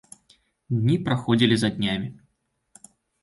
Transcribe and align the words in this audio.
Дні 0.77 0.95
праходзілі 1.09 1.55
за 1.63 1.69
днямі. 1.77 2.09